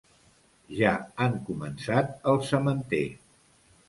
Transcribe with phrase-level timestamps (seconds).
[0.77, 0.93] Ja
[1.25, 3.03] han començat el sementer.